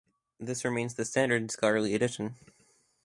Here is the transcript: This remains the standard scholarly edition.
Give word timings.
This 0.39 0.65
remains 0.65 0.95
the 0.95 1.05
standard 1.05 1.51
scholarly 1.51 1.93
edition. 1.93 2.33